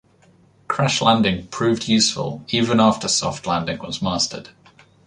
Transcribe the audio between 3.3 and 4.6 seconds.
landing was mastered.